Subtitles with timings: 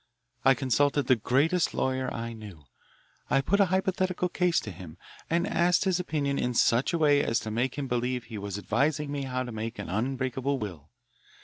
[0.43, 2.63] I consulted the greatest lawyer I knew.
[3.29, 4.97] I put a hypothetical case to him,
[5.29, 8.57] and asked his opinion in such a way as to make him believe he was
[8.57, 10.89] advising me how to make an unbreakable will.